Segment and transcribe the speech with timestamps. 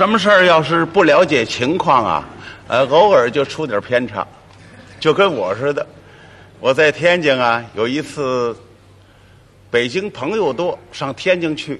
[0.00, 2.28] 什么事儿要是不了解情况啊，
[2.68, 4.26] 呃，偶尔就出点偏差，
[4.98, 5.86] 就跟我似的。
[6.58, 8.56] 我在天津啊，有一次，
[9.70, 11.78] 北京朋友多，上天津去，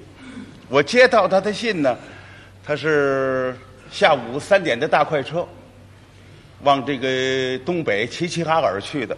[0.69, 1.97] 我接到他的信呢，
[2.63, 3.57] 他是
[3.91, 5.43] 下午三点的大快车，
[6.61, 9.17] 往这个东北齐齐哈尔去的，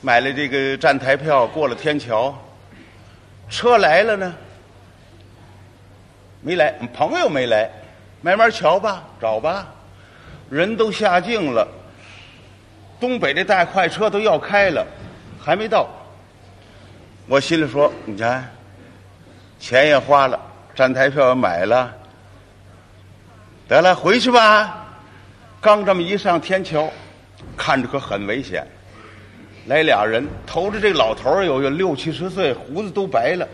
[0.00, 2.40] 买了这个站台票，过了天桥，
[3.50, 4.32] 车来了呢。
[6.46, 7.70] 没来，朋友没来，
[8.20, 9.66] 慢慢瞧吧，找吧，
[10.50, 11.66] 人都下境了。
[13.00, 14.86] 东北的大快车都要开了，
[15.40, 15.88] 还没到。
[17.26, 18.46] 我心里说：“你看，
[19.58, 20.38] 钱也花了，
[20.74, 21.90] 站台票也买了，
[23.66, 24.86] 得了，回去吧。”
[25.62, 26.90] 刚这么一上天桥，
[27.56, 28.66] 看着可很危险。
[29.64, 33.48] 来俩人，头着这老头有有六七十岁，胡子都白了。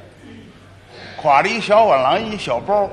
[1.20, 2.88] 挎着一小碗郎，一小包。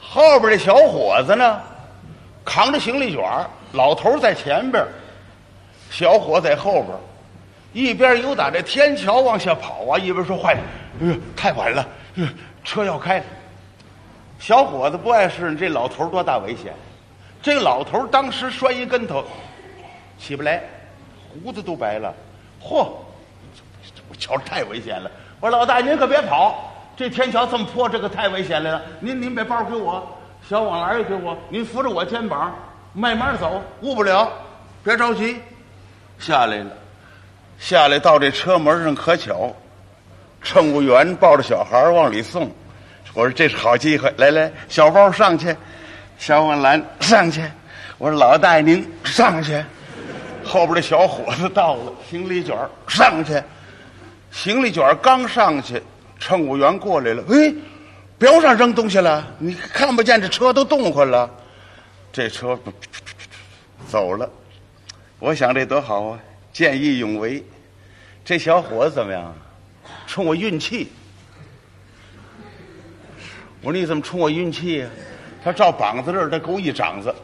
[0.00, 1.60] 后边这小伙子呢，
[2.44, 3.24] 扛着行李卷
[3.72, 4.84] 老头在前边，
[5.90, 6.88] 小伙在后边，
[7.72, 10.60] 一边有打这天桥往下跑啊，一边说：“坏了，
[11.00, 11.86] 哎呦，太晚了，
[12.64, 13.24] 车要开了。”
[14.38, 16.72] 小伙子不碍事，这老头多大危险？
[17.42, 19.24] 这老头当时摔一跟头，
[20.18, 20.62] 起不来，
[21.44, 22.14] 胡子都白了。
[22.62, 22.88] 嚯，
[24.18, 25.08] 我瞧太危险了。
[25.38, 28.82] 我说老大，您可别跑，这天桥这么坡，这可太危险来了。
[28.98, 30.04] 您您把包给我，
[30.48, 32.52] 小网篮也给我，您扶着我肩膀，
[32.92, 34.28] 慢慢走，误不了，
[34.82, 35.40] 别着急。
[36.18, 36.70] 下来了，
[37.60, 39.54] 下来到这车门上，可巧，
[40.42, 42.50] 乘务员抱着小孩往里送。
[43.14, 45.56] 我说这是好机会，来来，小包上去，
[46.18, 47.40] 小网篮上去。
[47.98, 49.64] 我说老大您上去，
[50.44, 52.56] 后边的小伙子到了，行李卷
[52.88, 53.40] 上去。
[54.30, 55.82] 行李卷刚上去，
[56.18, 57.22] 乘务员过来了。
[57.28, 57.54] 哎，
[58.18, 61.28] 表上扔东西了，你看不见这车都动换了，
[62.12, 62.58] 这车
[63.88, 64.28] 走了。
[65.18, 66.18] 我想这多好啊，
[66.52, 67.44] 见义勇为。
[68.24, 69.34] 这小伙子怎么样？
[70.06, 70.92] 冲我运气。
[73.62, 74.88] 我说你怎么冲我运气呀？
[75.42, 77.14] 他照膀子这儿，他给我一掌子。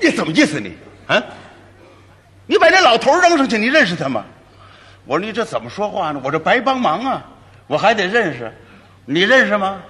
[0.00, 0.72] 你怎么意思你？
[1.06, 1.22] 啊？
[2.46, 4.24] 你把这老头扔上去，你认识他吗？
[5.06, 6.20] 我说你这怎么说话呢？
[6.22, 7.24] 我这白帮忙啊，
[7.66, 8.52] 我还得认识，
[9.04, 9.80] 你认识吗？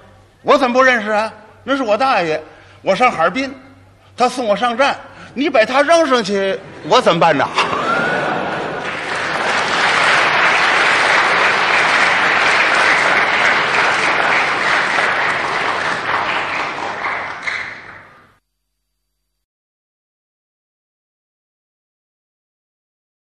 [0.43, 1.33] 我怎么不认识啊？
[1.63, 2.41] 那是我大爷，
[2.81, 3.53] 我上哈尔滨，
[4.15, 4.95] 他送我上站，
[5.33, 6.57] 你把他扔上去，
[6.87, 7.45] 我怎么办呢？